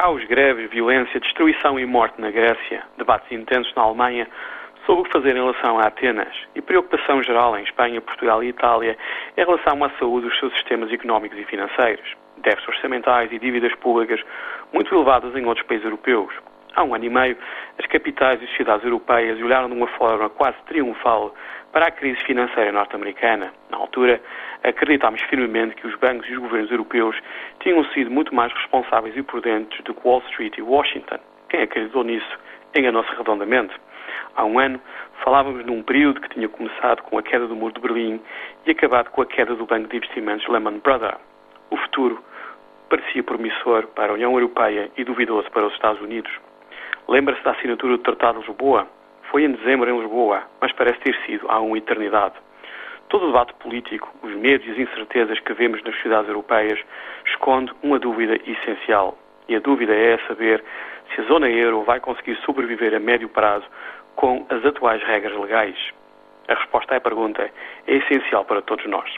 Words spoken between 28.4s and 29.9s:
responsáveis e prudentes